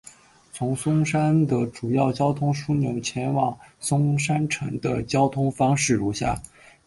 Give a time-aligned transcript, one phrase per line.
[0.51, 6.41] 从松山的主要交通枢纽前往松山城的交通方式如下。